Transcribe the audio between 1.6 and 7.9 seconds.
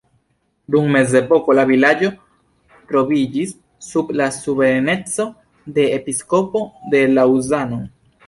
vilaĝo troviĝis sub la suvereneco de episkopo de Laŭzano.